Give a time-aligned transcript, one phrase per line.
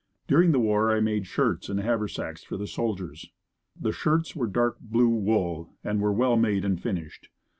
[0.27, 3.27] During the war I made shirts and haver sacks for the soldiers.
[3.79, 7.29] The shirts were dark blue wool and were well made and finished.